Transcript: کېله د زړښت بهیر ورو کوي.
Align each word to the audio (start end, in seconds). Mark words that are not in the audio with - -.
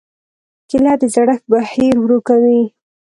کېله 0.69 0.93
د 1.01 1.03
زړښت 1.13 1.43
بهیر 1.51 1.95
ورو 1.99 2.19
کوي. 2.27 2.61